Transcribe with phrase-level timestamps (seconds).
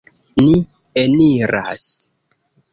[0.39, 0.55] Ni
[1.03, 1.87] eniras.